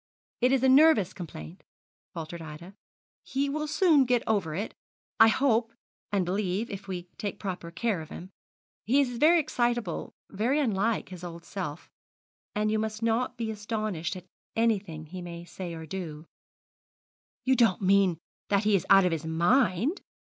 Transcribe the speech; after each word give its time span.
'It 0.39 0.51
is 0.51 0.63
a 0.63 0.67
nervous 0.67 1.13
complaint,' 1.13 1.61
faltered 2.11 2.41
Ida; 2.41 2.73
'he 3.21 3.49
will 3.49 3.67
soon 3.67 4.05
get 4.05 4.23
over 4.25 4.55
it, 4.55 4.73
I 5.19 5.27
hope 5.27 5.73
and 6.11 6.25
believe, 6.25 6.71
if 6.71 6.87
we 6.87 7.03
take 7.19 7.37
proper 7.37 7.69
care 7.69 8.01
of 8.01 8.09
him. 8.09 8.31
He 8.83 8.99
is 8.99 9.19
very 9.19 9.39
excitable, 9.39 10.15
very 10.31 10.59
unlike 10.59 11.09
his 11.09 11.23
old 11.23 11.45
self; 11.45 11.91
and 12.55 12.71
you 12.71 12.79
must 12.79 13.03
not 13.03 13.37
be 13.37 13.51
astonished 13.51 14.15
at 14.15 14.25
anything 14.55 15.05
he 15.05 15.21
may 15.21 15.45
say 15.45 15.75
or 15.75 15.85
do.' 15.85 16.25
'You 17.45 17.55
don't 17.55 17.83
mean 17.83 18.17
that 18.49 18.63
he 18.63 18.75
is 18.75 18.87
out 18.89 19.05
of 19.05 19.11
his 19.11 19.27
mind?' 19.27 20.01